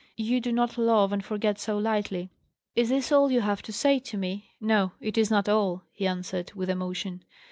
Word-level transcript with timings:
You 0.17 0.41
do 0.41 0.51
not 0.51 0.79
love 0.79 1.13
and 1.13 1.23
forget 1.23 1.59
so 1.59 1.77
lightly." 1.77 2.31
"Is 2.75 2.89
this 2.89 3.11
all 3.11 3.29
you 3.31 3.41
have 3.41 3.61
to 3.61 3.71
say 3.71 3.99
to 3.99 4.17
me?" 4.17 4.49
"No, 4.59 4.93
it 4.99 5.15
is 5.15 5.29
not 5.29 5.47
all," 5.47 5.83
he 5.91 6.07
answered, 6.07 6.53
with 6.55 6.71
emotion. 6.71 7.23